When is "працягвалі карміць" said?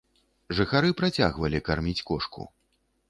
1.01-2.01